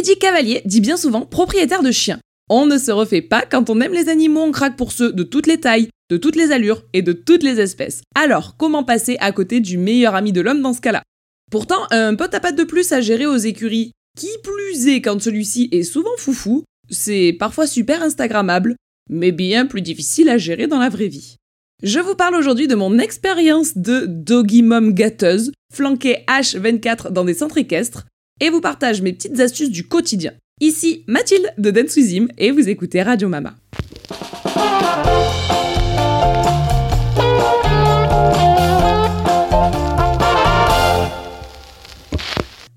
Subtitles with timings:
[0.00, 2.20] qui dit cavalier dit bien souvent propriétaire de chien.
[2.48, 5.22] On ne se refait pas quand on aime les animaux, on craque pour ceux de
[5.22, 8.00] toutes les tailles, de toutes les allures et de toutes les espèces.
[8.14, 11.02] Alors, comment passer à côté du meilleur ami de l'homme dans ce cas-là?
[11.50, 15.20] Pourtant, un pote à pattes de plus à gérer aux écuries, qui plus est quand
[15.20, 18.76] celui-ci est souvent foufou, c'est parfois super instagrammable,
[19.10, 21.36] mais bien plus difficile à gérer dans la vraie vie.
[21.82, 27.34] Je vous parle aujourd'hui de mon expérience de doggy mom gâteuse, flanquée H24 dans des
[27.34, 28.06] centres équestres,
[28.40, 30.32] et vous partage mes petites astuces du quotidien.
[30.60, 33.54] Ici Mathilde de Dance et vous écoutez Radio Mama.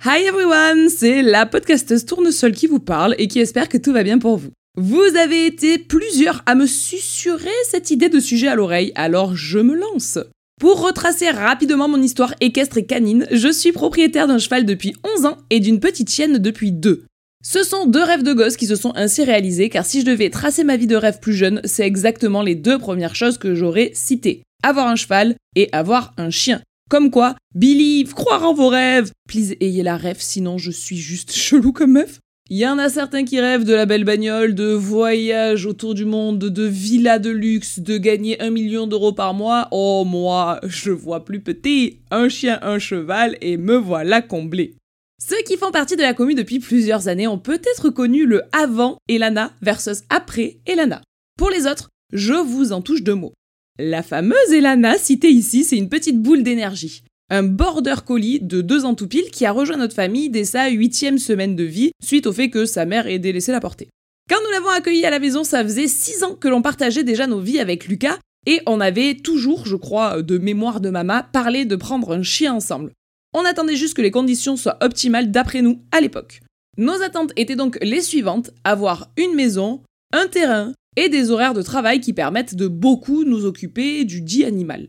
[0.06, 4.04] Hi everyone, c'est la podcasteuse Tournesol qui vous parle et qui espère que tout va
[4.04, 4.52] bien pour vous.
[4.76, 9.60] Vous avez été plusieurs à me susurrer cette idée de sujet à l'oreille, alors je
[9.60, 10.20] me lance.
[10.64, 15.26] Pour retracer rapidement mon histoire équestre et canine, je suis propriétaire d'un cheval depuis 11
[15.26, 17.04] ans et d'une petite chienne depuis 2.
[17.44, 20.30] Ce sont deux rêves de gosse qui se sont ainsi réalisés, car si je devais
[20.30, 23.92] tracer ma vie de rêve plus jeune, c'est exactement les deux premières choses que j'aurais
[23.94, 24.44] citées.
[24.64, 26.62] Avoir un cheval et avoir un chien.
[26.90, 29.12] Comme quoi, believe, croire en vos rêves.
[29.28, 32.20] Please, ayez la rêve, sinon je suis juste chelou comme meuf.
[32.56, 36.06] Il y en a certains qui rêvent de la belle bagnole, de voyage autour du
[36.06, 39.70] monde, de villas de luxe, de gagner un million d'euros par mois.
[39.72, 42.02] Oh, moi, je vois plus petit.
[42.12, 44.76] Un chien, un cheval, et me voilà comblé.
[45.20, 48.98] Ceux qui font partie de la commune depuis plusieurs années ont peut-être connu le avant
[49.10, 51.02] Elana versus après Elana.
[51.40, 53.34] Pour les autres, je vous en touche deux mots.
[53.80, 57.02] La fameuse Elana citée ici, c'est une petite boule d'énergie.
[57.30, 60.70] Un border collie de deux ans tout pile qui a rejoint notre famille dès sa
[60.70, 63.90] huitième semaine de vie, suite au fait que sa mère ait délaissé la portée.
[64.30, 67.28] Quand nous l'avons accueilli à la maison, ça faisait six ans que l'on partageait déjà
[67.28, 71.66] nos vies avec Lucas, et on avait toujours, je crois, de mémoire de maman, parlé
[71.66, 72.92] de prendre un chien ensemble.
[73.34, 76.42] On attendait juste que les conditions soient optimales d'après nous à l'époque.
[76.78, 81.62] Nos attentes étaient donc les suivantes, avoir une maison, un terrain et des horaires de
[81.62, 84.88] travail qui permettent de beaucoup nous occuper du dit animal.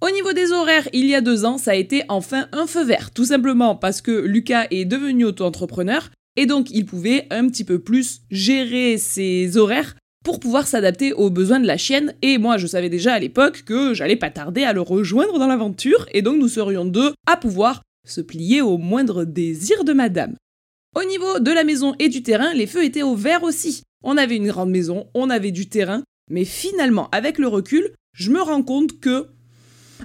[0.00, 2.84] Au niveau des horaires, il y a deux ans, ça a été enfin un feu
[2.84, 7.64] vert, tout simplement parce que Lucas est devenu auto-entrepreneur et donc il pouvait un petit
[7.64, 12.14] peu plus gérer ses horaires pour pouvoir s'adapter aux besoins de la chienne.
[12.22, 15.46] Et moi, je savais déjà à l'époque que j'allais pas tarder à le rejoindre dans
[15.48, 20.36] l'aventure, et donc nous serions deux à pouvoir se plier au moindre désir de madame.
[20.96, 23.82] Au niveau de la maison et du terrain, les feux étaient au vert aussi.
[24.04, 28.30] On avait une grande maison, on avait du terrain, mais finalement, avec le recul, je
[28.30, 29.26] me rends compte que.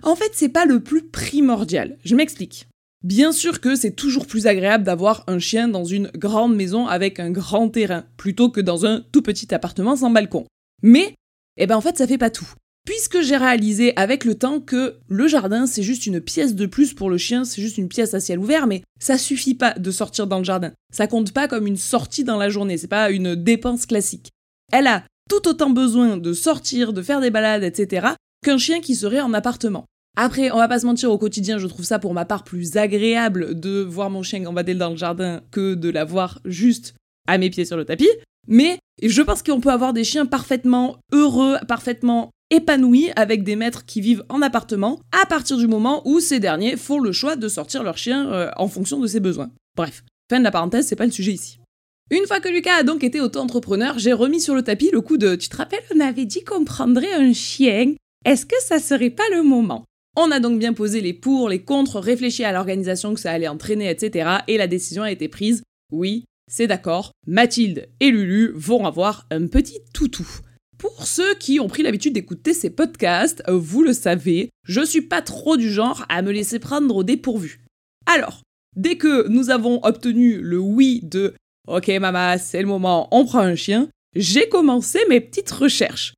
[0.02, 1.98] En fait, c'est pas le plus primordial.
[2.04, 2.68] Je m'explique.
[3.04, 7.20] Bien sûr que c'est toujours plus agréable d'avoir un chien dans une grande maison avec
[7.20, 10.46] un grand terrain, plutôt que dans un tout petit appartement sans balcon.
[10.82, 11.14] Mais,
[11.58, 12.48] eh ben en fait, ça fait pas tout.
[12.86, 16.94] Puisque j'ai réalisé avec le temps que le jardin, c'est juste une pièce de plus
[16.94, 19.92] pour le chien, c'est juste une pièce à ciel ouvert, mais ça suffit pas de
[19.92, 20.74] sortir dans le jardin.
[20.94, 24.32] Ça compte pas comme une sortie dans la journée, c'est pas une dépense classique.
[24.72, 28.08] Elle a tout autant besoin de sortir, de faire des balades, etc.,
[28.44, 29.86] qu'un chien qui serait en appartement.
[30.16, 32.78] Après, on va pas se mentir, au quotidien, je trouve ça pour ma part plus
[32.78, 36.94] agréable de voir mon chien gambader dans le jardin que de l'avoir juste
[37.28, 38.10] à mes pieds sur le tapis.
[38.48, 43.86] Mais je pense qu'on peut avoir des chiens parfaitement heureux, parfaitement épanouis avec des maîtres
[43.86, 47.48] qui vivent en appartement à partir du moment où ces derniers font le choix de
[47.48, 49.50] sortir leur chien euh, en fonction de ses besoins.
[49.76, 51.58] Bref, fin de la parenthèse, c'est pas le sujet ici.
[52.12, 55.18] Une fois que Lucas a donc été auto-entrepreneur, j'ai remis sur le tapis le coup
[55.18, 57.96] de Tu te rappelles, on avait dit qu'on prendrait un chien?
[58.26, 59.84] Est-ce que ça serait pas le moment?
[60.16, 63.50] On a donc bien posé les pour, les contre, réfléchi à l'organisation que ça allait
[63.50, 64.38] entraîner, etc.
[64.48, 65.62] Et la décision a été prise.
[65.92, 70.28] Oui, c'est d'accord, Mathilde et Lulu vont avoir un petit toutou.
[70.78, 75.22] Pour ceux qui ont pris l'habitude d'écouter ces podcasts, vous le savez, je suis pas
[75.22, 77.66] trop du genre à me laisser prendre au dépourvu.
[78.06, 78.42] Alors,
[78.76, 81.34] dès que nous avons obtenu le oui de
[81.68, 86.14] Ok maman, c'est le moment, on prend un chien, j'ai commencé mes petites recherches.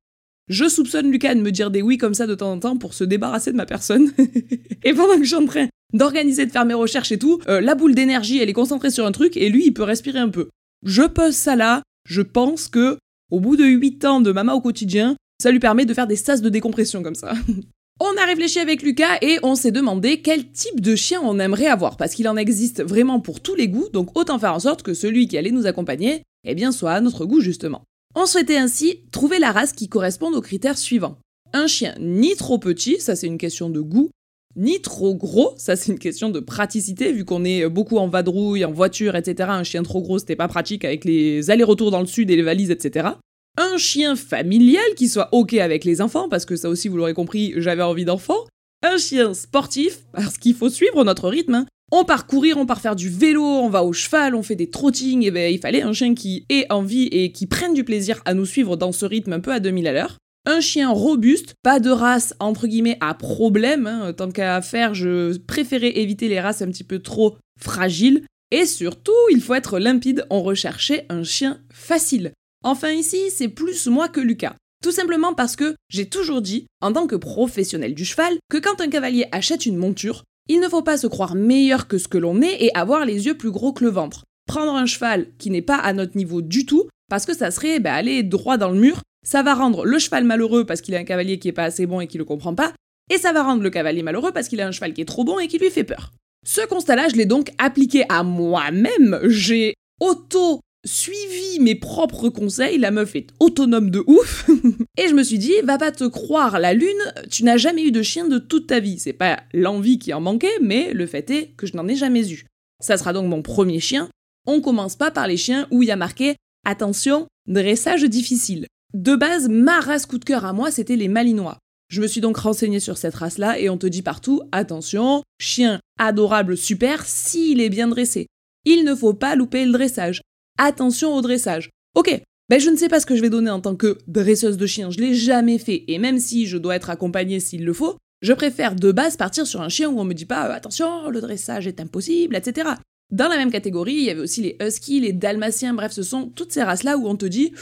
[0.48, 2.94] Je soupçonne Lucas de me dire des oui comme ça de temps en temps pour
[2.94, 4.12] se débarrasser de ma personne.
[4.84, 7.60] et pendant que je suis en train d'organiser, de faire mes recherches et tout, euh,
[7.60, 10.28] la boule d'énergie, elle est concentrée sur un truc et lui, il peut respirer un
[10.28, 10.48] peu.
[10.84, 12.98] Je pose ça là, je pense que
[13.30, 16.16] au bout de 8 ans de mama au quotidien, ça lui permet de faire des
[16.16, 17.34] sas de décompression comme ça.
[18.00, 21.66] On a réfléchi avec Lucas et on s'est demandé quel type de chien on aimerait
[21.66, 24.82] avoir, parce qu'il en existe vraiment pour tous les goûts, donc autant faire en sorte
[24.82, 27.84] que celui qui allait nous accompagner, eh bien, soit à notre goût justement.
[28.18, 31.18] On souhaitait ainsi trouver la race qui corresponde aux critères suivants.
[31.52, 34.08] Un chien ni trop petit, ça c'est une question de goût,
[34.56, 38.64] ni trop gros, ça c'est une question de praticité, vu qu'on est beaucoup en vadrouille,
[38.64, 39.50] en voiture, etc.
[39.52, 42.42] Un chien trop gros, c'était pas pratique avec les allers-retours dans le sud et les
[42.42, 43.10] valises, etc.
[43.58, 47.12] Un chien familial qui soit ok avec les enfants, parce que ça aussi vous l'aurez
[47.12, 48.46] compris, j'avais envie d'enfants.
[48.82, 51.54] Un chien sportif, parce qu'il faut suivre notre rythme.
[51.54, 51.66] Hein.
[51.92, 54.70] On part courir, on part faire du vélo, on va au cheval, on fait des
[54.70, 58.20] trottings, et ben il fallait un chien qui ait envie et qui prenne du plaisir
[58.24, 60.18] à nous suivre dans ce rythme un peu à 2000 à l'heure.
[60.46, 64.12] Un chien robuste, pas de race entre guillemets à problème, hein.
[64.12, 68.22] tant qu'à faire, je préférais éviter les races un petit peu trop fragiles.
[68.52, 72.32] Et surtout, il faut être limpide, on recherchait un chien facile.
[72.62, 74.54] Enfin ici, c'est plus moi que Lucas.
[74.82, 78.80] Tout simplement parce que j'ai toujours dit, en tant que professionnel du cheval, que quand
[78.80, 82.18] un cavalier achète une monture, il ne faut pas se croire meilleur que ce que
[82.18, 84.24] l'on est et avoir les yeux plus gros que le ventre.
[84.46, 87.80] Prendre un cheval qui n'est pas à notre niveau du tout, parce que ça serait
[87.80, 90.98] bah, aller droit dans le mur, ça va rendre le cheval malheureux parce qu'il a
[90.98, 92.72] un cavalier qui est pas assez bon et qui le comprend pas,
[93.10, 95.24] et ça va rendre le cavalier malheureux parce qu'il a un cheval qui est trop
[95.24, 96.12] bon et qui lui fait peur.
[96.46, 99.18] Ce constat-là, je l'ai donc appliqué à moi-même.
[99.24, 104.48] J'ai auto suivi mes propres conseils, la meuf est autonome de ouf,
[104.96, 106.88] et je me suis dit, va pas te croire la lune,
[107.30, 108.98] tu n'as jamais eu de chien de toute ta vie.
[108.98, 112.32] C'est pas l'envie qui en manquait, mais le fait est que je n'en ai jamais
[112.32, 112.46] eu.
[112.80, 114.08] Ça sera donc mon premier chien.
[114.46, 118.66] On commence pas par les chiens où il y a marqué attention, dressage difficile.
[118.94, 121.58] De base, ma race coup de cœur à moi, c'était les malinois.
[121.88, 125.80] Je me suis donc renseignée sur cette race-là et on te dit partout attention, chien
[125.98, 128.26] adorable, super, s'il est bien dressé.
[128.64, 130.22] Il ne faut pas louper le dressage
[130.58, 131.70] attention au dressage.
[131.94, 134.56] Ok, ben je ne sais pas ce que je vais donner en tant que dresseuse
[134.56, 137.72] de chien, je l'ai jamais fait, et même si je dois être accompagnée s'il le
[137.72, 140.54] faut, je préfère de base partir sur un chien où on me dit pas euh,
[140.54, 142.70] attention, le dressage est impossible, etc.
[143.10, 146.28] Dans la même catégorie, il y avait aussi les huskies, les dalmatiens, bref, ce sont
[146.28, 147.52] toutes ces races-là où on te dit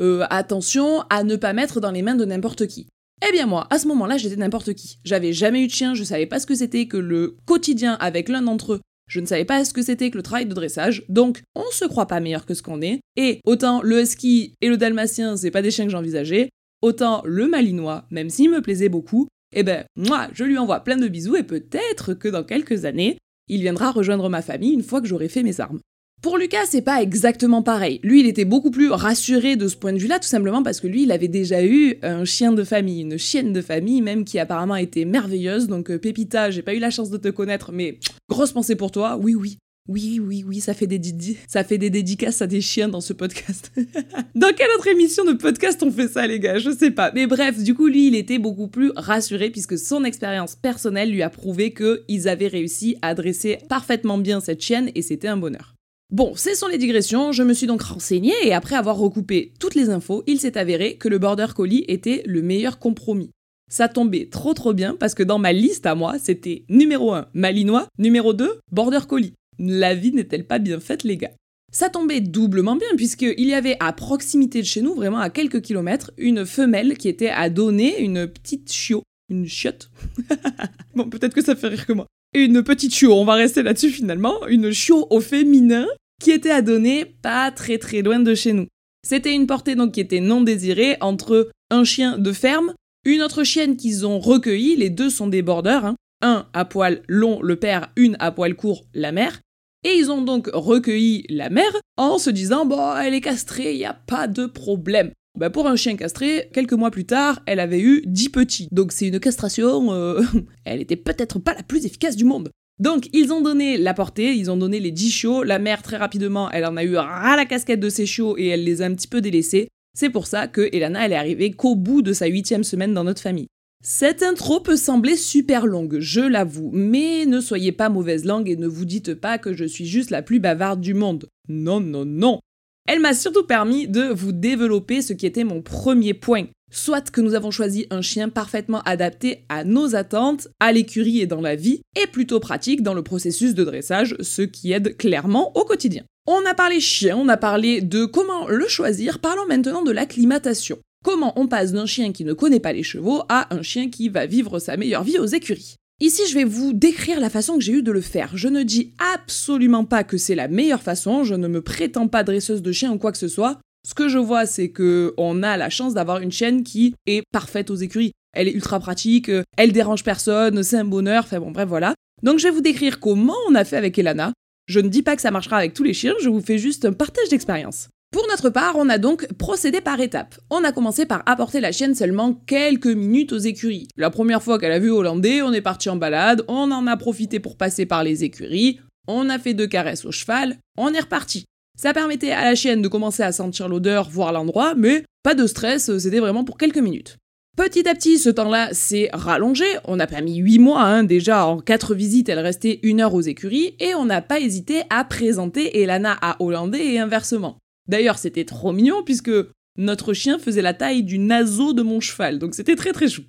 [0.00, 2.88] euh, attention à ne pas mettre dans les mains de n'importe qui.
[3.26, 4.98] Eh bien moi, à ce moment-là, j'étais n'importe qui.
[5.04, 8.28] J'avais jamais eu de chien, je savais pas ce que c'était que le quotidien avec
[8.28, 11.04] l'un d'entre eux je ne savais pas ce que c'était que le travail de dressage,
[11.08, 13.00] donc on se croit pas meilleur que ce qu'on est.
[13.16, 16.50] Et autant le husky et le dalmatien, c'est pas des chiens que j'envisageais,
[16.82, 20.96] autant le malinois, même s'il me plaisait beaucoup, eh ben, moi, je lui envoie plein
[20.96, 23.18] de bisous et peut-être que dans quelques années,
[23.48, 25.80] il viendra rejoindre ma famille une fois que j'aurai fait mes armes.
[26.24, 28.00] Pour Lucas, c'est pas exactement pareil.
[28.02, 30.86] Lui, il était beaucoup plus rassuré de ce point de vue-là, tout simplement parce que
[30.86, 34.38] lui, il avait déjà eu un chien de famille, une chienne de famille, même qui
[34.38, 35.68] apparemment était merveilleuse.
[35.68, 37.98] Donc, euh, Pépita, j'ai pas eu la chance de te connaître, mais
[38.30, 39.18] grosse pensée pour toi.
[39.20, 39.58] Oui, oui.
[39.86, 40.98] Oui, oui, oui, ça fait des,
[41.46, 43.70] ça fait des dédicaces à des chiens dans ce podcast.
[44.34, 46.56] dans quelle autre émission de podcast on fait ça, les gars?
[46.56, 47.12] Je sais pas.
[47.14, 51.20] Mais bref, du coup, lui, il était beaucoup plus rassuré puisque son expérience personnelle lui
[51.20, 55.73] a prouvé qu'ils avaient réussi à dresser parfaitement bien cette chienne et c'était un bonheur.
[56.14, 59.74] Bon, ce sont les digressions, je me suis donc renseignée et après avoir recoupé toutes
[59.74, 63.32] les infos, il s'est avéré que le Border Collie était le meilleur compromis.
[63.68, 67.26] Ça tombait trop trop bien parce que dans ma liste à moi, c'était numéro 1
[67.34, 69.32] Malinois, numéro 2 Border Collie.
[69.58, 71.32] La vie n'est-elle pas bien faite les gars?
[71.72, 75.62] Ça tombait doublement bien puisqu'il y avait à proximité de chez nous, vraiment à quelques
[75.62, 79.90] kilomètres, une femelle qui était à donner une petite chiot, une chiotte.
[80.94, 83.90] bon, peut-être que ça fait rire que moi une petite chiot, on va rester là-dessus
[83.90, 85.86] finalement, une chiot au féminin
[86.20, 88.66] qui était à donner pas très très loin de chez nous.
[89.06, 92.74] C'était une portée donc qui était non désirée entre un chien de ferme,
[93.04, 95.96] une autre chienne qu'ils ont recueillie, les deux sont des bordeurs, hein.
[96.22, 99.40] un à poil long le père, une à poil court la mère,
[99.84, 103.84] et ils ont donc recueilli la mère en se disant bon elle est castrée, il
[103.84, 105.10] a pas de problème.
[105.38, 108.68] Bah pour un chien castré, quelques mois plus tard, elle avait eu 10 petits.
[108.70, 110.22] Donc c'est une castration, euh,
[110.64, 112.50] elle était peut-être pas la plus efficace du monde.
[112.80, 115.96] Donc ils ont donné la portée, ils ont donné les 10 chiots, la mère très
[115.96, 118.86] rapidement, elle en a eu ras la casquette de ses chiots et elle les a
[118.86, 119.68] un petit peu délaissés.
[119.96, 123.04] C'est pour ça que Elana, elle est arrivée qu'au bout de sa huitième semaine dans
[123.04, 123.46] notre famille.
[123.86, 128.56] Cette intro peut sembler super longue, je l'avoue, mais ne soyez pas mauvaise langue et
[128.56, 131.28] ne vous dites pas que je suis juste la plus bavarde du monde.
[131.48, 132.40] Non, non, non.
[132.86, 136.46] Elle m'a surtout permis de vous développer ce qui était mon premier point.
[136.74, 141.26] Soit que nous avons choisi un chien parfaitement adapté à nos attentes, à l'écurie et
[141.28, 145.56] dans la vie, et plutôt pratique dans le processus de dressage, ce qui aide clairement
[145.56, 146.02] au quotidien.
[146.26, 150.78] On a parlé chien, on a parlé de comment le choisir, parlons maintenant de l'acclimatation.
[151.04, 154.08] Comment on passe d'un chien qui ne connaît pas les chevaux à un chien qui
[154.08, 155.76] va vivre sa meilleure vie aux écuries.
[156.00, 158.32] Ici, je vais vous décrire la façon que j'ai eu de le faire.
[158.34, 162.24] Je ne dis absolument pas que c'est la meilleure façon, je ne me prétends pas
[162.24, 163.60] dresseuse de chien ou quoi que ce soit.
[163.86, 167.22] Ce que je vois, c'est que on a la chance d'avoir une chienne qui est
[167.32, 168.12] parfaite aux écuries.
[168.32, 171.94] Elle est ultra pratique, elle dérange personne, c'est un bonheur, enfin bon, bref, voilà.
[172.22, 174.32] Donc je vais vous décrire comment on a fait avec Elana.
[174.66, 176.86] Je ne dis pas que ça marchera avec tous les chiens, je vous fais juste
[176.86, 177.88] un partage d'expérience.
[178.10, 180.36] Pour notre part, on a donc procédé par étapes.
[180.48, 183.88] On a commencé par apporter la chienne seulement quelques minutes aux écuries.
[183.96, 186.96] La première fois qu'elle a vu Hollandais, on est parti en balade, on en a
[186.96, 191.00] profité pour passer par les écuries, on a fait deux caresses au cheval, on est
[191.00, 191.44] reparti.
[191.76, 195.46] Ça permettait à la chienne de commencer à sentir l'odeur, voir l'endroit, mais pas de
[195.46, 197.16] stress, c'était vraiment pour quelques minutes.
[197.56, 199.64] Petit à petit, ce temps-là s'est rallongé.
[199.84, 201.04] On n'a pas mis 8 mois, hein.
[201.04, 204.82] déjà en 4 visites, elle restait une heure aux écuries, et on n'a pas hésité
[204.90, 207.58] à présenter Elana à Hollandais et inversement.
[207.88, 209.30] D'ailleurs, c'était trop mignon puisque
[209.76, 213.22] notre chien faisait la taille du naseau de mon cheval, donc c'était très très chou.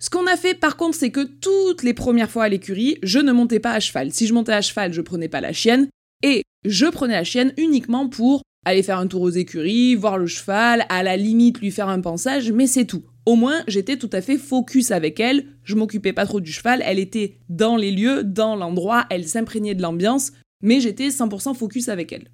[0.00, 3.18] Ce qu'on a fait par contre, c'est que toutes les premières fois à l'écurie, je
[3.18, 4.12] ne montais pas à cheval.
[4.12, 5.88] Si je montais à cheval, je prenais pas la chienne,
[6.22, 10.26] et je prenais la chienne uniquement pour aller faire un tour aux écuries, voir le
[10.26, 13.04] cheval, à la limite lui faire un pansage, mais c'est tout.
[13.24, 16.82] Au moins, j'étais tout à fait focus avec elle, je m'occupais pas trop du cheval,
[16.84, 21.88] elle était dans les lieux, dans l'endroit, elle s'imprégnait de l'ambiance, mais j'étais 100% focus
[21.88, 22.30] avec elle.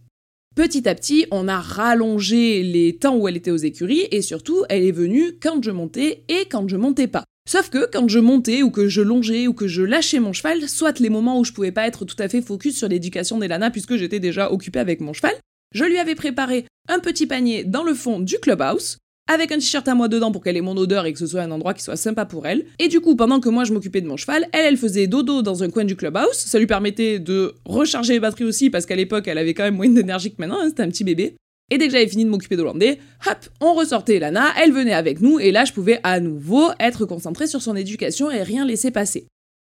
[0.54, 4.64] Petit à petit, on a rallongé les temps où elle était aux écuries et surtout,
[4.68, 7.24] elle est venue quand je montais et quand je montais pas.
[7.46, 10.66] Sauf que quand je montais ou que je longeais ou que je lâchais mon cheval,
[10.68, 13.70] soit les moments où je pouvais pas être tout à fait focus sur l'éducation d'Elana
[13.70, 15.34] puisque j'étais déjà occupé avec mon cheval,
[15.74, 19.86] je lui avais préparé un petit panier dans le fond du clubhouse avec un t-shirt
[19.88, 21.82] à moi dedans pour qu'elle ait mon odeur et que ce soit un endroit qui
[21.82, 22.66] soit sympa pour elle.
[22.78, 25.42] Et du coup, pendant que moi je m'occupais de mon cheval, elle, elle faisait dodo
[25.42, 26.32] dans un coin du clubhouse.
[26.32, 29.76] Ça lui permettait de recharger les batteries aussi parce qu'à l'époque, elle avait quand même
[29.76, 31.36] moins d'énergie que maintenant, hein, c'était un petit bébé.
[31.70, 35.20] Et dès que j'avais fini de m'occuper d'Hollandais, hop, on ressortait Lana, elle venait avec
[35.20, 38.90] nous et là je pouvais à nouveau être concentrée sur son éducation et rien laisser
[38.90, 39.26] passer.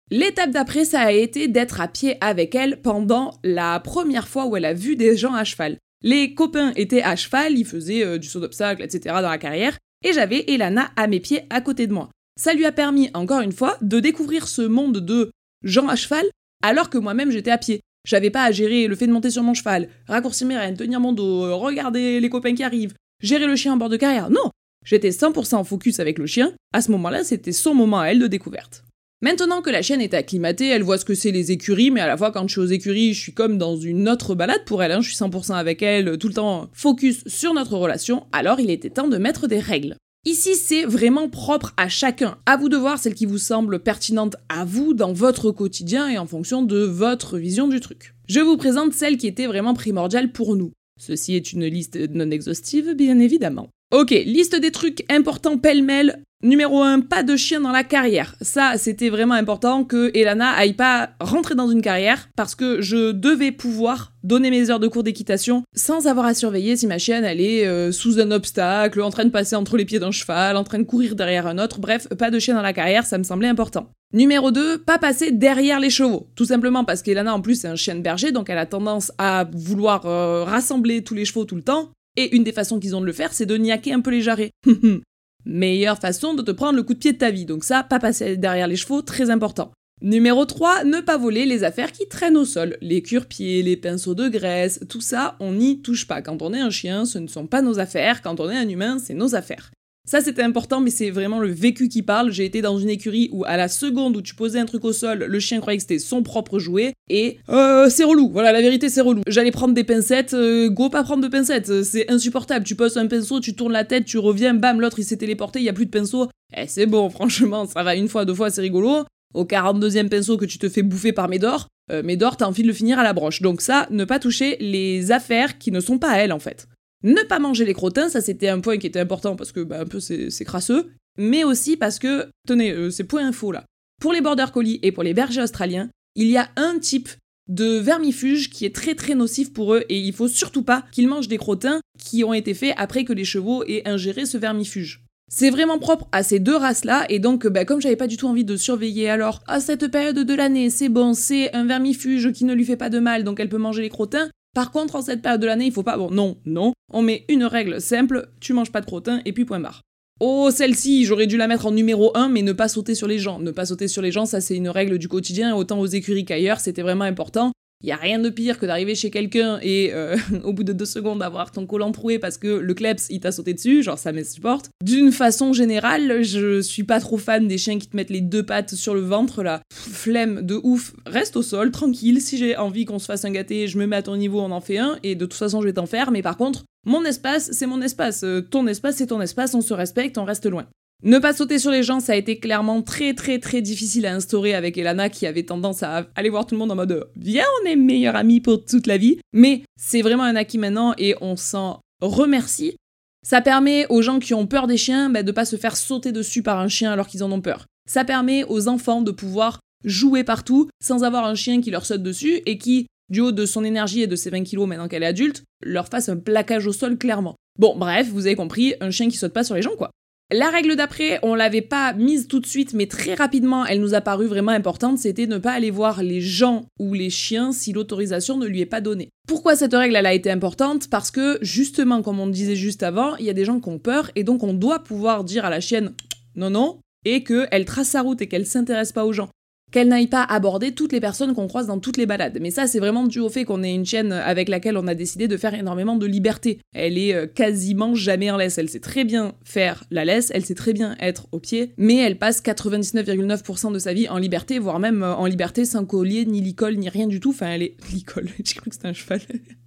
[0.10, 4.56] L'étape d'après, ça a été d'être à pied avec elle pendant la première fois où
[4.56, 5.78] elle a vu des gens à cheval.
[6.02, 9.16] Les copains étaient à cheval, ils faisaient euh, du saut d'obstacle, etc.
[9.22, 12.10] dans la carrière, et j'avais Elana à mes pieds à côté de moi.
[12.40, 15.32] Ça lui a permis, encore une fois, de découvrir ce monde de
[15.64, 16.26] gens à cheval,
[16.64, 17.82] alors que moi-même j'étais à pied.
[18.06, 21.00] J'avais pas à gérer le fait de monter sur mon cheval, raccourcir mes rênes, tenir
[21.00, 24.30] mon dos, euh, regarder les copains qui arrivent, gérer le chien en bord de carrière.
[24.30, 24.52] Non,
[24.86, 26.54] j'étais 100% focus avec le chien.
[26.74, 28.84] À ce moment-là, c'était son moment à elle de découverte.
[29.22, 32.08] Maintenant que la chienne est acclimatée, elle voit ce que c'est les écuries, mais à
[32.08, 34.84] la fois quand je suis aux écuries, je suis comme dans une autre balade pour
[34.84, 35.02] elle, hein.
[35.02, 38.92] je suis 100% avec elle, tout le temps focus sur notre relation, alors il était
[38.92, 39.96] temps de mettre des règles.
[40.28, 42.38] Ici, c'est vraiment propre à chacun.
[42.46, 46.18] À vous de voir celle qui vous semble pertinente à vous dans votre quotidien et
[46.18, 48.14] en fonction de votre vision du truc.
[48.28, 50.74] Je vous présente celle qui était vraiment primordiale pour nous.
[51.00, 53.70] Ceci est une liste non exhaustive, bien évidemment.
[53.94, 56.22] Ok, liste des trucs importants pêle-mêle.
[56.44, 58.36] Numéro 1, pas de chien dans la carrière.
[58.42, 63.14] Ça, c'était vraiment important que Elana aille pas rentrer dans une carrière parce que je
[63.14, 67.24] devais pouvoir donner mes heures de cours d'équitation sans avoir à surveiller si ma chienne
[67.24, 70.66] est euh, sous un obstacle, en train de passer entre les pieds d'un cheval, en
[70.66, 71.80] train de courir derrière un autre.
[71.80, 73.90] Bref, pas de chien dans la carrière, ça me semblait important.
[74.14, 76.28] Numéro 2, pas passer derrière les chevaux.
[76.36, 79.14] Tout simplement parce qu'Elana en plus c'est un chien de berger, donc elle a tendance
[79.18, 81.90] à vouloir euh, rassembler tous les chevaux tout le temps.
[82.18, 84.22] Et une des façons qu'ils ont de le faire, c'est de niaquer un peu les
[84.22, 84.52] jarrets.
[85.46, 88.00] Meilleure façon de te prendre le coup de pied de ta vie, donc ça, pas
[88.00, 89.72] passer derrière les chevaux, très important.
[90.02, 92.78] Numéro 3, ne pas voler les affaires qui traînent au sol.
[92.82, 96.22] Les cure-pieds, les pinceaux de graisse, tout ça, on n'y touche pas.
[96.22, 98.22] Quand on est un chien, ce ne sont pas nos affaires.
[98.22, 99.72] Quand on est un humain, c'est nos affaires.
[100.10, 102.32] Ça, c'était important, mais c'est vraiment le vécu qui parle.
[102.32, 104.94] J'ai été dans une écurie où, à la seconde où tu posais un truc au
[104.94, 106.94] sol, le chien croyait que c'était son propre jouet.
[107.10, 108.30] Et euh, c'est relou.
[108.32, 109.22] Voilà, la vérité, c'est relou.
[109.28, 110.34] J'allais prendre des pincettes.
[110.34, 111.84] Euh, go, pas prendre de pincettes.
[111.84, 112.66] C'est insupportable.
[112.66, 115.60] Tu poses un pinceau, tu tournes la tête, tu reviens, bam, l'autre il s'est téléporté,
[115.60, 116.30] il y a plus de pinceau.
[116.56, 119.04] Eh, c'est bon, franchement, ça va une fois, deux fois, c'est rigolo.
[119.34, 122.68] Au 42e pinceau que tu te fais bouffer par Médor, euh, Médor, t'as envie de
[122.68, 123.42] le finir à la broche.
[123.42, 126.68] Donc ça, ne pas toucher les affaires qui ne sont pas à elle, en fait.
[127.04, 129.82] Ne pas manger les crottins, ça c'était un point qui était important parce que bah,
[129.82, 133.66] un peu c'est crasseux, mais aussi parce que, tenez, euh, c'est point info là.
[134.02, 137.10] Pour les border collies et pour les bergers australiens, il y a un type
[137.48, 141.08] de vermifuge qui est très très nocif pour eux et il faut surtout pas qu'ils
[141.08, 145.04] mangent des crottins qui ont été faits après que les chevaux aient ingéré ce vermifuge.
[145.30, 148.28] C'est vraiment propre à ces deux races-là, et donc bah, comme j'avais pas du tout
[148.28, 152.46] envie de surveiller alors à cette période de l'année, c'est bon, c'est un vermifuge qui
[152.46, 155.04] ne lui fait pas de mal, donc elle peut manger les crottins, par contre, en
[155.04, 155.98] cette période de l'année, il faut pas.
[155.98, 156.74] Bon, non, non.
[156.92, 159.84] On met une règle simple tu manges pas de crottin et puis point barre.
[160.20, 163.20] Oh, celle-ci, j'aurais dû la mettre en numéro 1, mais ne pas sauter sur les
[163.20, 163.38] gens.
[163.38, 166.26] Ne pas sauter sur les gens, ça c'est une règle du quotidien, autant aux écuries
[166.26, 167.52] qu'ailleurs, c'était vraiment important.
[167.84, 170.86] Il a rien de pire que d'arriver chez quelqu'un et euh, au bout de deux
[170.86, 174.12] secondes d'avoir ton collant troué parce que le kleps il t'a sauté dessus, genre ça
[174.12, 174.70] m'insupporte.
[174.84, 178.44] D'une façon générale, je suis pas trop fan des chiens qui te mettent les deux
[178.44, 179.62] pattes sur le ventre là.
[179.72, 182.20] Flemme de ouf, reste au sol, tranquille.
[182.22, 184.52] Si j'ai envie qu'on se fasse un gâté, je me mets à ton niveau, on
[184.52, 186.12] en fait un et de toute façon je vais t'en faire.
[186.12, 188.24] Mais par contre, mon espace, c'est mon espace.
[188.24, 190.66] Euh, ton espace, c'est ton espace, on se respecte, on reste loin.
[191.04, 194.16] Ne pas sauter sur les gens, ça a été clairement très très très difficile à
[194.16, 197.46] instaurer avec Elana qui avait tendance à aller voir tout le monde en mode Viens,
[197.62, 199.20] on est meilleurs amis pour toute la vie.
[199.32, 202.78] Mais c'est vraiment un acquis maintenant et on s'en remercie.
[203.24, 206.12] Ça permet aux gens qui ont peur des chiens bah, de pas se faire sauter
[206.12, 207.68] dessus par un chien alors qu'ils en ont peur.
[207.88, 212.02] Ça permet aux enfants de pouvoir jouer partout sans avoir un chien qui leur saute
[212.02, 215.04] dessus et qui, du haut de son énergie et de ses 20 kilos maintenant qu'elle
[215.04, 217.36] est adulte, leur fasse un plaquage au sol clairement.
[217.60, 219.92] Bon, bref, vous avez compris, un chien qui saute pas sur les gens quoi.
[220.30, 223.94] La règle d'après, on l'avait pas mise tout de suite, mais très rapidement, elle nous
[223.94, 227.72] a paru vraiment importante, c'était ne pas aller voir les gens ou les chiens si
[227.72, 229.08] l'autorisation ne lui est pas donnée.
[229.26, 230.90] Pourquoi cette règle elle a été importante?
[230.90, 233.80] Parce que justement, comme on disait juste avant, il y a des gens qui ont
[233.80, 235.94] peur et donc on doit pouvoir dire à la chienne
[236.36, 239.30] non non et qu'elle trace sa route et qu'elle s'intéresse pas aux gens
[239.72, 242.38] qu'elle n'aille pas aborder toutes les personnes qu'on croise dans toutes les balades.
[242.42, 244.96] Mais ça, c'est vraiment dû au fait qu'on est une chaîne avec laquelle on a
[244.96, 246.60] décidé de faire énormément de liberté.
[246.74, 248.58] Elle est euh, quasiment jamais en laisse.
[248.58, 251.98] Elle sait très bien faire la laisse, elle sait très bien être au pied, mais
[251.98, 256.26] elle passe 99,9% de sa vie en liberté, voire même euh, en liberté sans collier,
[256.26, 257.32] ni licol, ni rien du tout.
[257.32, 257.76] Enfin, elle est...
[257.92, 259.22] Licol, j'ai cru que c'était un cheval.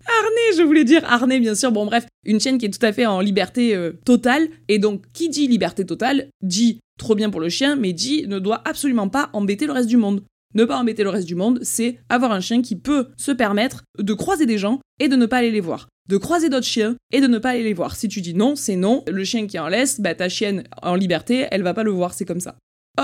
[0.07, 1.73] Harnais, je voulais dire harnais, bien sûr.
[1.73, 4.49] Bon, bref, une chaîne qui est tout à fait en liberté euh, totale.
[4.69, 8.38] Et donc, qui dit liberté totale, dit trop bien pour le chien, mais dit ne
[8.38, 10.23] doit absolument pas embêter le reste du monde.
[10.54, 13.85] Ne pas embêter le reste du monde, c'est avoir un chien qui peut se permettre
[13.99, 15.88] de croiser des gens et de ne pas aller les voir.
[16.09, 17.95] De croiser d'autres chiens et de ne pas aller les voir.
[17.95, 19.04] Si tu dis non, c'est non.
[19.07, 22.14] Le chien qui en laisse, bah ta chienne en liberté, elle va pas le voir,
[22.14, 22.57] c'est comme ça.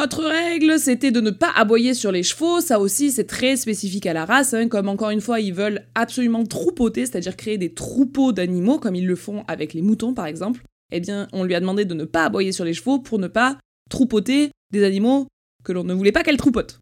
[0.03, 2.61] Autre règle, c'était de ne pas aboyer sur les chevaux.
[2.61, 4.53] Ça aussi, c'est très spécifique à la race.
[4.53, 4.69] Hein.
[4.69, 9.07] Comme encore une fois, ils veulent absolument troupeauter, c'est-à-dire créer des troupeaux d'animaux, comme ils
[9.07, 10.61] le font avec les moutons par exemple.
[10.93, 13.27] Eh bien, on lui a demandé de ne pas aboyer sur les chevaux pour ne
[13.27, 13.57] pas
[13.89, 15.29] troupoter des animaux
[15.65, 16.79] que l'on ne voulait pas qu'elle troupote.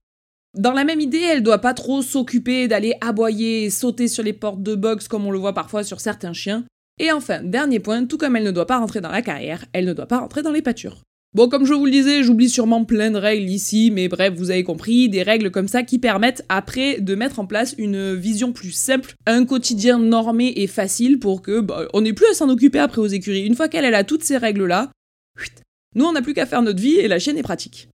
[0.58, 4.32] Dans la même idée, elle doit pas trop s'occuper d'aller aboyer et sauter sur les
[4.32, 6.64] portes de box comme on le voit parfois sur certains chiens.
[6.98, 9.84] Et enfin, dernier point, tout comme elle ne doit pas rentrer dans la carrière, elle
[9.84, 11.00] ne doit pas rentrer dans les pâtures.
[11.34, 14.52] Bon, comme je vous le disais, j'oublie sûrement plein de règles ici, mais bref, vous
[14.52, 18.52] avez compris, des règles comme ça qui permettent après de mettre en place une vision
[18.52, 22.48] plus simple, un quotidien normé et facile pour que bah, on n'ait plus à s'en
[22.48, 23.46] occuper après aux écuries.
[23.46, 24.92] Une fois qu'elle a toutes ces règles là,
[25.96, 27.88] nous, on n'a plus qu'à faire notre vie et la chaîne est pratique.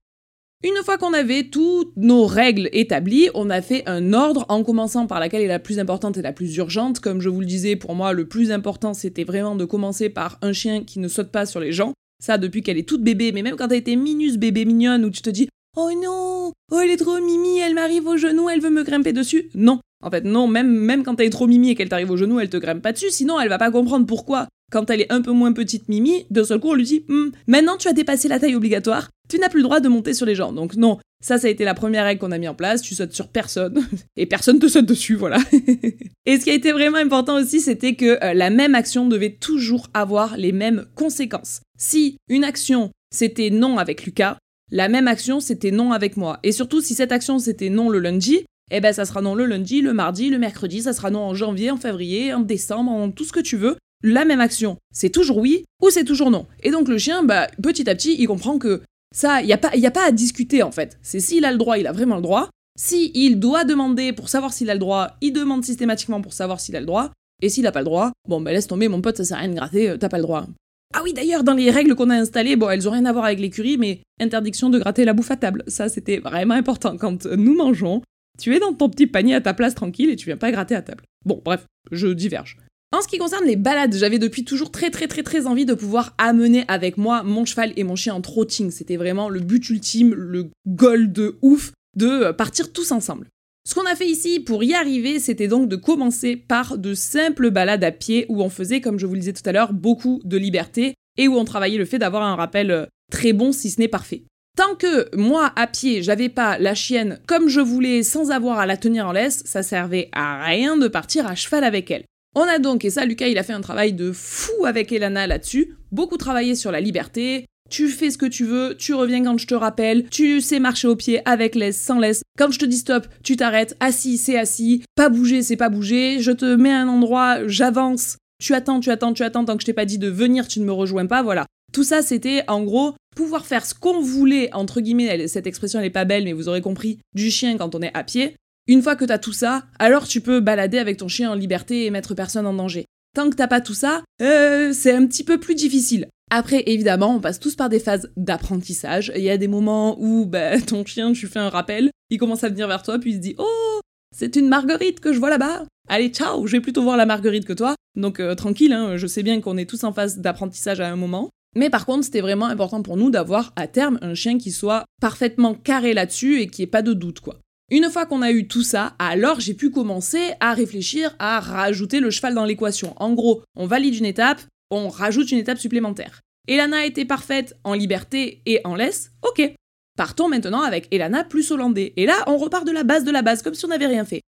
[0.63, 5.07] Une fois qu'on avait toutes nos règles établies, on a fait un ordre en commençant
[5.07, 6.99] par laquelle est la plus importante et la plus urgente.
[6.99, 10.37] Comme je vous le disais, pour moi, le plus important, c'était vraiment de commencer par
[10.43, 11.93] un chien qui ne saute pas sur les gens.
[12.21, 15.09] Ça, depuis qu'elle est toute bébé, mais même quand elle était minus bébé mignonne, où
[15.09, 18.61] tu te dis Oh non Oh, elle est trop mimi, elle m'arrive au genou, elle
[18.61, 19.49] veut me grimper dessus.
[19.55, 19.79] Non.
[20.03, 22.49] En fait, non, même, quand elle est trop mimi et qu'elle t'arrive au genou, elle
[22.49, 25.31] te grimpe pas dessus, sinon elle va pas comprendre pourquoi quand elle est un peu
[25.31, 28.39] moins petite Mimi, de seul coup on lui dit hm, Maintenant tu as dépassé la
[28.39, 30.53] taille obligatoire, tu n'as plus le droit de monter sur les gens.
[30.53, 32.81] Donc non, ça, ça a été la première règle qu'on a mis en place.
[32.81, 35.37] Tu sautes sur personne et personne te saute dessus, voilà.
[36.25, 39.37] et ce qui a été vraiment important aussi, c'était que euh, la même action devait
[39.39, 41.61] toujours avoir les mêmes conséquences.
[41.81, 44.37] Si une action c'était non avec Lucas,
[44.69, 46.39] la même action c'était non avec moi.
[46.43, 49.45] Et surtout, si cette action c'était non le lundi, eh ben ça sera non le
[49.45, 53.09] lundi, le mardi, le mercredi, ça sera non en janvier, en février, en décembre, en
[53.11, 56.47] tout ce que tu veux la même action, c'est toujours oui ou c'est toujours non.
[56.63, 58.81] Et donc le chien, bah, petit à petit, il comprend que
[59.15, 60.97] ça, il n'y a, pas, y a pas à discuter en fait.
[61.01, 62.49] C'est s'il a le droit, il a vraiment le droit.
[62.79, 66.59] Si il doit demander pour savoir s'il a le droit, il demande systématiquement pour savoir
[66.59, 67.11] s'il a le droit.
[67.43, 69.41] Et s'il n'a pas le droit, bon bah laisse tomber mon pote, ça sert à
[69.41, 70.47] rien de gratter, euh, t'as pas le droit.
[70.93, 73.25] Ah oui d'ailleurs, dans les règles qu'on a installées, bon elles ont rien à voir
[73.25, 75.63] avec l'écurie, mais interdiction de gratter la bouffe à table.
[75.67, 78.01] Ça c'était vraiment important quand nous mangeons.
[78.39, 80.75] Tu es dans ton petit panier à ta place tranquille et tu viens pas gratter
[80.75, 81.03] à table.
[81.25, 82.57] Bon bref, je diverge.
[82.93, 85.73] En ce qui concerne les balades, j'avais depuis toujours très très très très envie de
[85.73, 88.69] pouvoir amener avec moi mon cheval et mon chien en trotting.
[88.69, 93.27] C'était vraiment le but ultime, le goal de ouf de euh, partir tous ensemble.
[93.63, 97.51] Ce qu'on a fait ici pour y arriver, c'était donc de commencer par de simples
[97.51, 100.19] balades à pied où on faisait, comme je vous le disais tout à l'heure, beaucoup
[100.23, 103.69] de liberté et où on travaillait le fait d'avoir un rappel euh, très bon si
[103.69, 104.23] ce n'est parfait.
[104.57, 108.65] Tant que moi à pied, j'avais pas la chienne comme je voulais sans avoir à
[108.65, 112.03] la tenir en laisse, ça servait à rien de partir à cheval avec elle.
[112.35, 115.27] On a donc, et ça Lucas il a fait un travail de fou avec Elana
[115.27, 119.37] là-dessus, beaucoup travaillé sur la liberté, tu fais ce que tu veux, tu reviens quand
[119.37, 122.21] je te rappelle, tu sais marcher au pied avec laisse, sans laisse.
[122.37, 126.19] Quand je te dis stop, tu t'arrêtes, assis, c'est assis, pas bouger, c'est pas bouger,
[126.19, 129.61] je te mets à un endroit, j'avance, tu attends, tu attends, tu attends, tant que
[129.61, 131.45] je t'ai pas dit de venir, tu ne me rejoins pas, voilà.
[131.73, 135.85] Tout ça, c'était en gros pouvoir faire ce qu'on voulait, entre guillemets, cette expression elle
[135.85, 138.35] est pas belle, mais vous aurez compris, du chien quand on est à pied,
[138.67, 141.85] une fois que t'as tout ça, alors tu peux balader avec ton chien en liberté
[141.85, 142.85] et mettre personne en danger.
[143.15, 146.07] Tant que t'as pas tout ça, euh, c'est un petit peu plus difficile.
[146.33, 149.11] Après, évidemment, on passe tous par des phases d'apprentissage.
[149.17, 152.45] Il y a des moments où bah, ton chien, tu fais un rappel, il commence
[152.45, 153.81] à venir vers toi, puis il se dit Oh,
[154.15, 155.65] c'est une marguerite que je vois là-bas.
[155.89, 157.75] Allez, ciao, je vais plutôt voir la marguerite que toi.
[157.97, 160.95] Donc euh, tranquille, hein, je sais bien qu'on est tous en phase d'apprentissage à un
[160.95, 161.29] moment.
[161.53, 164.85] Mais par contre, c'était vraiment important pour nous d'avoir à terme un chien qui soit
[165.01, 167.39] parfaitement carré là-dessus et qui ait pas de doute, quoi.
[167.69, 171.99] Une fois qu'on a eu tout ça, alors j'ai pu commencer à réfléchir à rajouter
[171.99, 172.93] le cheval dans l'équation.
[172.97, 174.41] En gros, on valide une étape,
[174.71, 176.21] on rajoute une étape supplémentaire.
[176.47, 179.53] Elana était parfaite en liberté et en laisse, ok.
[179.97, 181.93] Partons maintenant avec Elana plus hollandais.
[181.97, 184.05] Et là, on repart de la base de la base, comme si on n'avait rien
[184.05, 184.21] fait.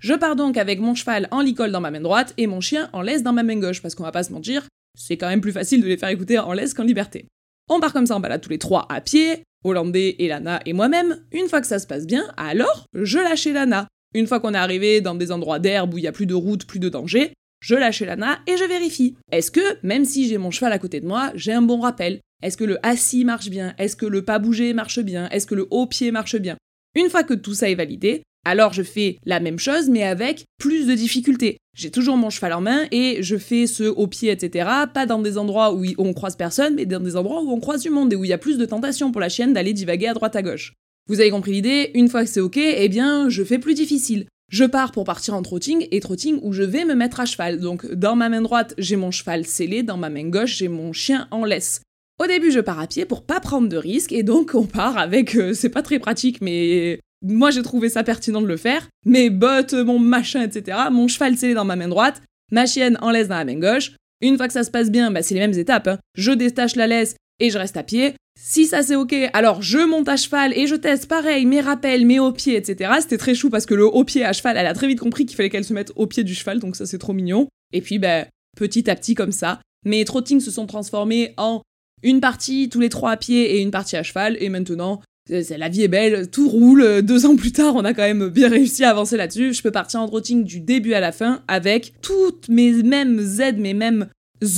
[0.00, 2.88] Je pars donc avec mon cheval en licol dans ma main droite et mon chien
[2.92, 5.40] en laisse dans ma main gauche, parce qu'on va pas se mentir, c'est quand même
[5.40, 7.26] plus facile de les faire écouter en laisse qu'en liberté.
[7.68, 11.20] On part comme ça en balade tous les trois à pied, Hollandais, Elana et moi-même.
[11.32, 13.88] Une fois que ça se passe bien, alors je lâche Elana.
[14.14, 16.34] Une fois qu'on est arrivé dans des endroits d'herbe où il y a plus de
[16.34, 19.16] route, plus de danger, je lâche Elana et je vérifie.
[19.32, 22.20] Est-ce que, même si j'ai mon cheval à côté de moi, j'ai un bon rappel?
[22.42, 23.74] Est-ce que le assis marche bien?
[23.78, 25.28] Est-ce que le pas bouger marche bien?
[25.30, 26.56] Est-ce que le haut pied marche bien?
[26.94, 30.44] Une fois que tout ça est validé, alors je fais la même chose mais avec
[30.58, 31.58] plus de difficultés.
[31.76, 34.68] J'ai toujours mon cheval en main et je fais ce haut pied, etc.
[34.94, 37.82] Pas dans des endroits où on croise personne, mais dans des endroits où on croise
[37.82, 40.08] du monde et où il y a plus de tentation pour la chienne d'aller divaguer
[40.08, 40.72] à droite à gauche.
[41.08, 44.26] Vous avez compris l'idée, une fois que c'est ok, eh bien je fais plus difficile.
[44.48, 47.60] Je pars pour partir en trotting et trotting où je vais me mettre à cheval.
[47.60, 50.92] Donc dans ma main droite, j'ai mon cheval scellé, dans ma main gauche, j'ai mon
[50.94, 51.82] chien en laisse.
[52.18, 54.96] Au début, je pars à pied pour pas prendre de risques et donc on part
[54.96, 58.88] avec euh, c'est pas très pratique mais moi j'ai trouvé ça pertinent de le faire.
[59.04, 60.78] Mes bottes, mon machin, etc.
[60.90, 63.92] Mon cheval scellé dans ma main droite, ma chienne en laisse dans la main gauche.
[64.20, 65.88] Une fois que ça se passe bien, bah, c'est les mêmes étapes.
[65.88, 65.98] Hein.
[66.16, 68.14] Je détache la laisse et je reste à pied.
[68.40, 72.06] Si ça c'est ok, alors je monte à cheval et je teste pareil mes rappels,
[72.06, 72.92] mes hauts pieds, etc.
[73.00, 75.26] C'était très chou parce que le haut pied à cheval, elle a très vite compris
[75.26, 77.48] qu'il fallait qu'elle se mette au pied du cheval, donc ça c'est trop mignon.
[77.72, 81.62] Et puis ben, petit à petit comme ça, mes trottings se sont transformés en
[82.04, 85.68] une partie tous les trois à pied et une partie à cheval, et maintenant la
[85.68, 87.02] vie est belle, tout roule.
[87.02, 89.52] Deux ans plus tard, on a quand même bien réussi à avancer là-dessus.
[89.52, 93.58] Je peux partir en trotting du début à la fin avec toutes mes mêmes aides,
[93.58, 94.08] mes mêmes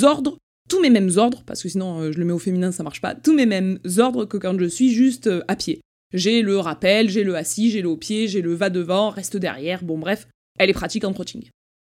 [0.03, 0.37] ordres
[0.71, 3.03] tous mes mêmes ordres, parce que sinon euh, je le mets au féminin, ça marche
[3.03, 5.81] pas, tous mes mêmes ordres que quand je suis juste euh, à pied.
[6.15, 9.37] J'ai le rappel, j'ai le assis, j'ai le haut pied, j'ai le va devant, reste
[9.37, 10.29] derrière, bon bref,
[10.59, 11.43] elle est pratique en trotting.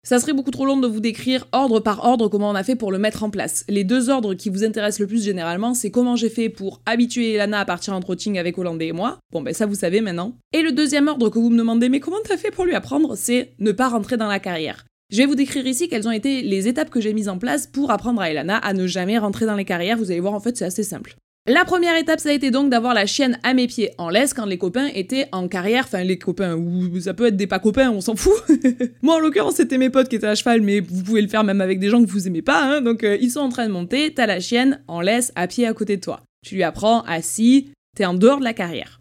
[0.05, 2.75] Ça serait beaucoup trop long de vous décrire ordre par ordre comment on a fait
[2.75, 3.65] pour le mettre en place.
[3.69, 7.35] Les deux ordres qui vous intéressent le plus généralement, c'est comment j'ai fait pour habituer
[7.35, 9.19] Elana à partir en trotting avec Hollandais et moi.
[9.31, 10.37] Bon ben ça vous savez maintenant.
[10.53, 13.17] Et le deuxième ordre que vous me demandez mais comment t'as fait pour lui apprendre,
[13.17, 14.85] c'est ne pas rentrer dans la carrière.
[15.13, 17.67] Je vais vous décrire ici quelles ont été les étapes que j'ai mises en place
[17.67, 19.99] pour apprendre à Elana à ne jamais rentrer dans les carrières.
[19.99, 21.17] Vous allez voir, en fait, c'est assez simple.
[21.47, 24.33] La première étape, ça a été donc d'avoir la chienne à mes pieds en laisse
[24.33, 25.85] quand les copains étaient en carrière.
[25.85, 28.33] Enfin, les copains, ou ça peut être des pas copains, on s'en fout.
[29.03, 31.45] Moi, en l'occurrence, c'était mes potes qui étaient à cheval, mais vous pouvez le faire
[31.45, 32.63] même avec des gens que vous aimez pas.
[32.63, 32.81] Hein.
[32.81, 35.67] Donc, euh, ils sont en train de monter, t'as la chienne en laisse à pied
[35.67, 36.23] à côté de toi.
[36.43, 38.99] Tu lui apprends assis, t'es en dehors de la carrière.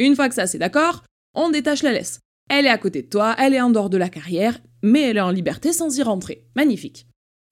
[0.00, 1.04] Une fois que ça c'est d'accord,
[1.36, 2.18] on détache la laisse.
[2.50, 5.16] Elle est à côté de toi, elle est en dehors de la carrière, mais elle
[5.16, 6.44] est en liberté sans y rentrer.
[6.56, 7.06] Magnifique.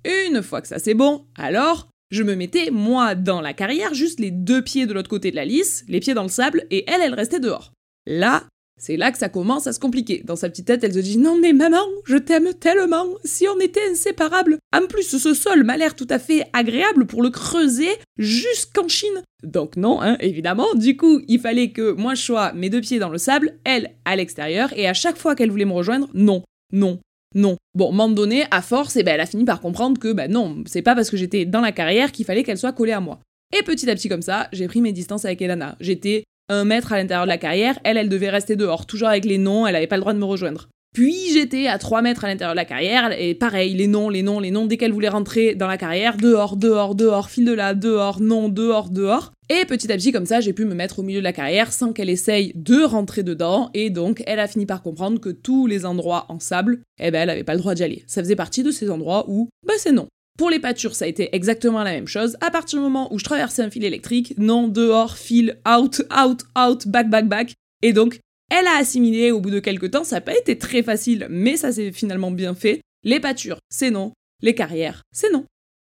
[0.04, 4.18] Une fois que ça c'est bon, alors je me mettais, moi, dans la carrière, juste
[4.18, 6.84] les deux pieds de l'autre côté de la lisse, les pieds dans le sable, et
[6.90, 7.72] elle, elle restait dehors.
[8.04, 8.42] Là,
[8.80, 10.22] c'est là que ça commence à se compliquer.
[10.24, 13.06] Dans sa petite tête, elle se dit Non, mais maman, je t'aime tellement.
[13.24, 14.58] Si on était inséparables.
[14.74, 19.22] En plus, ce sol m'a l'air tout à fait agréable pour le creuser jusqu'en Chine.
[19.44, 20.74] Donc, non, hein, évidemment.
[20.74, 23.94] Du coup, il fallait que moi je sois mes deux pieds dans le sable, elle
[24.04, 26.98] à l'extérieur, et à chaque fois qu'elle voulait me rejoindre, non, non,
[27.34, 27.56] non.
[27.74, 30.12] Bon, à un moment donné, à force, eh ben, elle a fini par comprendre que,
[30.12, 32.92] bah non, c'est pas parce que j'étais dans la carrière qu'il fallait qu'elle soit collée
[32.92, 33.20] à moi.
[33.56, 35.76] Et petit à petit comme ça, j'ai pris mes distances avec Elana.
[35.80, 39.24] J'étais un mètre à l'intérieur de la carrière, elle, elle devait rester dehors, toujours avec
[39.24, 40.68] les noms, elle avait pas le droit de me rejoindre.
[40.92, 44.22] Puis j'étais à 3 mètres à l'intérieur de la carrière, et pareil, les noms, les
[44.22, 47.53] noms, les noms, dès qu'elle voulait rentrer dans la carrière, dehors, dehors, dehors, fil de
[47.53, 49.33] là, dehors, non, dehors, dehors.
[49.48, 51.72] Et petit à petit, comme ça, j'ai pu me mettre au milieu de la carrière
[51.72, 55.68] sans qu'elle essaye de rentrer dedans, et donc elle a fini par comprendre que tous
[55.68, 58.05] les endroits en sable, eh ben elle avait pas le droit d'y aller.
[58.09, 60.09] Ça faisait partie de ces endroits où, bah c'est non.
[60.38, 62.37] Pour les pâtures, ça a été exactement la même chose.
[62.40, 66.44] À partir du moment où je traversais un fil électrique, non, dehors, fil, out, out,
[66.59, 67.53] out, back, back, back.
[67.83, 70.82] Et donc, elle a assimilé au bout de quelques temps, ça n'a pas été très
[70.82, 72.80] facile, mais ça s'est finalement bien fait.
[73.04, 74.12] Les pâtures, c'est non.
[74.42, 75.44] Les carrières, c'est non.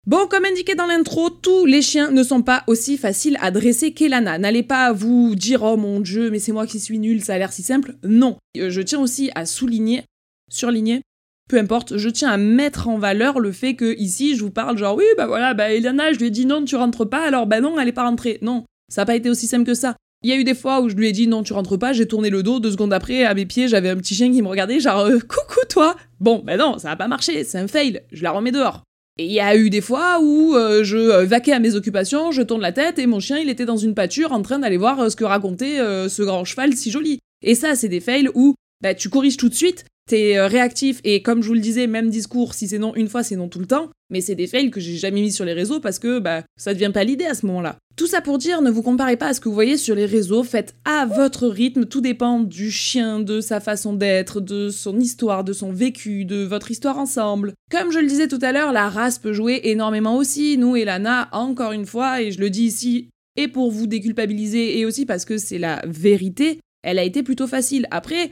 [0.06, 3.92] Bon, comme indiqué dans l'intro, tous les chiens ne sont pas aussi faciles à dresser
[3.92, 4.38] qu'Elana.
[4.38, 7.38] N'allez pas vous dire oh mon dieu, mais c'est moi qui suis nul, ça a
[7.38, 7.96] l'air si simple.
[8.04, 8.36] Non.
[8.56, 10.04] Euh, je tiens aussi à souligner,
[10.48, 11.02] surligner,
[11.48, 14.78] peu importe, je tiens à mettre en valeur le fait que ici je vous parle
[14.78, 17.46] genre oui bah voilà bah Eliana je lui ai dit non tu rentres pas alors
[17.46, 19.94] bah non elle est pas rentrée non ça n'a pas été aussi simple que ça
[20.26, 21.92] il y a eu des fois où je lui ai dit non tu rentres pas
[21.92, 24.42] j'ai tourné le dos deux secondes après à mes pieds j'avais un petit chien qui
[24.42, 27.68] me regardait genre euh, coucou toi bon bah non ça a pas marché c'est un
[27.68, 28.82] fail je la remets dehors
[29.18, 32.32] et il y a eu des fois où euh, je euh, vaquais à mes occupations,
[32.32, 34.76] je tourne la tête et mon chien il était dans une pâture en train d'aller
[34.76, 37.20] voir ce que racontait ce grand cheval si joli.
[37.42, 41.00] Et ça c'est des fails où bah, tu corriges tout de suite t'es euh, réactif
[41.04, 43.48] et comme je vous le disais, même discours, si c'est non une fois, c'est non
[43.48, 43.90] tout le temps.
[44.10, 46.72] Mais c'est des fails que j'ai jamais mis sur les réseaux parce que bah ça
[46.72, 47.76] devient pas l'idée à ce moment-là.
[47.96, 50.06] Tout ça pour dire, ne vous comparez pas à ce que vous voyez sur les
[50.06, 55.00] réseaux, faites à votre rythme, tout dépend du chien, de sa façon d'être, de son
[55.00, 57.54] histoire, de son vécu, de votre histoire ensemble.
[57.70, 60.58] Comme je le disais tout à l'heure, la race peut jouer énormément aussi.
[60.58, 64.78] Nous et Lana, encore une fois, et je le dis ici, et pour vous déculpabiliser,
[64.78, 67.88] et aussi parce que c'est la vérité, elle a été plutôt facile.
[67.90, 68.30] Après,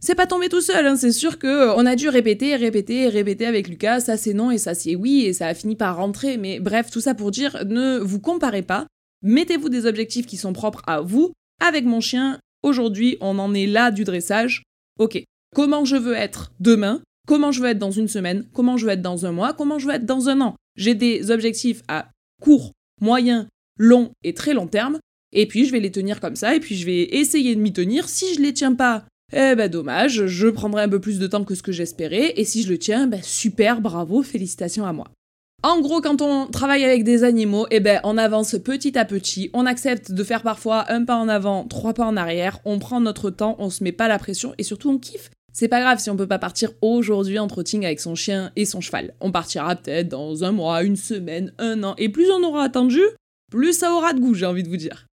[0.00, 0.96] c'est pas tombé tout seul, hein.
[0.96, 4.50] c'est sûr que euh, on a dû répéter, répéter, répéter avec Lucas, ça c'est non
[4.50, 7.30] et ça c'est oui, et ça a fini par rentrer, mais bref, tout ça pour
[7.30, 8.86] dire, ne vous comparez pas.
[9.22, 11.32] Mettez-vous des objectifs qui sont propres à vous.
[11.60, 14.62] Avec mon chien, aujourd'hui, on en est là du dressage.
[15.00, 15.20] Ok,
[15.54, 17.02] comment je veux être demain?
[17.26, 18.46] Comment je veux être dans une semaine?
[18.54, 19.52] Comment je veux être dans un mois?
[19.54, 20.54] Comment je veux être dans un an?
[20.76, 22.08] J'ai des objectifs à
[22.40, 24.98] court, moyen, long et très long terme.
[25.32, 27.72] Et puis je vais les tenir comme ça, et puis je vais essayer de m'y
[27.72, 28.08] tenir.
[28.08, 31.44] Si je les tiens pas, eh ben dommage, je prendrai un peu plus de temps
[31.44, 35.08] que ce que j'espérais, et si je le tiens, ben super, bravo, félicitations à moi.
[35.62, 39.50] En gros, quand on travaille avec des animaux, eh ben, on avance petit à petit,
[39.52, 43.00] on accepte de faire parfois un pas en avant, trois pas en arrière, on prend
[43.00, 45.30] notre temps, on se met pas la pression et surtout on kiffe.
[45.52, 48.64] C'est pas grave si on peut pas partir aujourd'hui en trotting avec son chien et
[48.64, 49.14] son cheval.
[49.20, 53.02] On partira peut-être dans un mois, une semaine, un an, et plus on aura attendu,
[53.50, 55.06] plus ça aura de goût, j'ai envie de vous dire.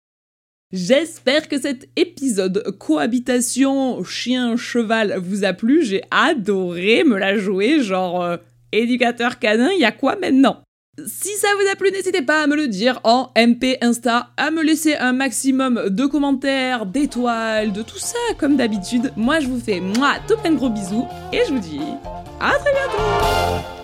[0.73, 5.85] J'espère que cet épisode cohabitation chien-cheval vous a plu.
[5.85, 8.37] J'ai adoré me la jouer, genre euh,
[8.71, 10.63] éducateur canin, il y a quoi maintenant?
[11.05, 14.49] Si ça vous a plu, n'hésitez pas à me le dire en MP Insta, à
[14.49, 19.13] me laisser un maximum de commentaires, d'étoiles, de tout ça comme d'habitude.
[19.15, 21.81] Moi je vous fais moi tout plein de gros bisous et je vous dis
[22.39, 23.82] à très bientôt